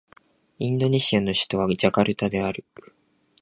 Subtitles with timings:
[0.57, 2.65] インドネシアの首都はジャカルタである